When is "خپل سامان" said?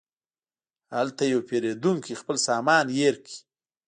2.21-2.85